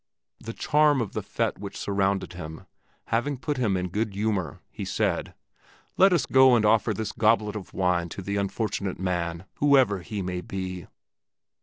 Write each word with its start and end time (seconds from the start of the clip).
The 0.39 0.53
charm 0.53 0.99
of 0.99 1.11
the 1.13 1.21
fête 1.21 1.59
which 1.59 1.77
surrounded 1.77 2.33
him 2.33 2.65
having 3.13 3.37
put 3.37 3.57
him 3.57 3.77
in 3.77 3.89
good 3.89 4.15
humor, 4.15 4.59
he 4.71 4.83
said, 4.83 5.35
"Let 5.95 6.11
us 6.11 6.25
go 6.25 6.55
and 6.55 6.65
offer 6.65 6.91
this 6.91 7.11
goblet 7.11 7.55
of 7.55 7.71
wine 7.71 8.09
to 8.09 8.23
the 8.23 8.37
unfortunate 8.37 8.97
man, 8.99 9.45
whoever 9.57 9.99
he 9.99 10.23
may 10.23 10.41
be." 10.41 10.87